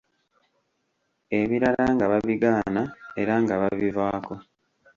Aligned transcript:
Ebirala 1.39 1.85
nga 1.93 2.05
babigaana 2.11 2.83
era 3.21 3.33
nga 3.43 3.55
babivaako. 3.61 4.33